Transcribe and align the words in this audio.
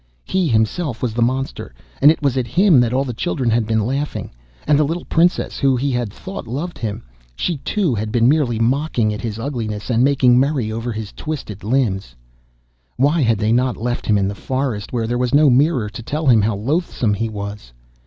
He 0.23 0.47
himself 0.47 1.03
was 1.03 1.13
the 1.13 1.21
monster, 1.21 1.75
and 2.01 2.09
it 2.09 2.23
was 2.23 2.35
at 2.35 2.47
him 2.47 2.79
that 2.79 2.91
all 2.91 3.03
the 3.03 3.13
children 3.13 3.51
had 3.51 3.67
been 3.67 3.85
laughing, 3.85 4.31
and 4.65 4.79
the 4.79 4.83
little 4.83 5.05
Princess 5.05 5.59
who 5.59 5.75
he 5.75 5.91
had 5.91 6.11
thought 6.11 6.47
loved 6.47 6.79
him—she 6.79 7.57
too 7.57 7.93
had 7.93 8.11
been 8.11 8.27
merely 8.27 8.57
mocking 8.57 9.13
at 9.13 9.21
his 9.21 9.37
ugliness, 9.37 9.91
and 9.91 10.03
making 10.03 10.39
merry 10.39 10.71
over 10.71 10.91
his 10.91 11.11
twisted 11.13 11.63
limbs. 11.63 12.15
Why 12.97 13.21
had 13.21 13.37
they 13.37 13.51
not 13.51 13.77
left 13.77 14.07
him 14.07 14.17
in 14.17 14.27
the 14.27 14.33
forest, 14.33 14.91
where 14.91 15.05
there 15.05 15.19
was 15.19 15.35
no 15.35 15.51
mirror 15.51 15.87
to 15.89 16.01
tell 16.01 16.25
him 16.25 16.41
how 16.41 16.55
loathsome 16.55 17.13
he 17.13 17.29
was? 17.29 17.71